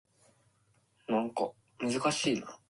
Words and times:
"Too 1.07 1.31
cold," 1.35 1.53
said 1.79 1.89
Della 1.91 1.99
briefly. 2.09 2.43